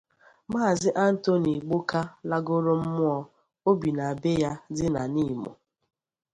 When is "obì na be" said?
3.69-4.31